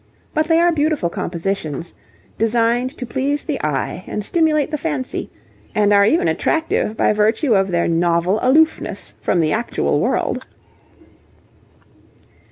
[0.33, 1.93] But they are beautiful compositions,
[2.35, 5.29] designed to please the eye and stimulate the fancy,
[5.75, 10.43] and are even attractive by virtue of their novel aloofness from the actual world.